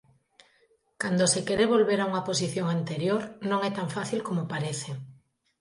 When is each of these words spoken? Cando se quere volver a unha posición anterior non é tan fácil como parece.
Cando 1.01 1.23
se 1.33 1.41
quere 1.47 1.71
volver 1.73 1.99
a 2.01 2.07
unha 2.11 2.25
posición 2.29 2.67
anterior 2.77 3.21
non 3.49 3.59
é 3.69 3.71
tan 3.77 3.87
fácil 3.95 4.19
como 4.27 4.41
parece. 4.53 4.91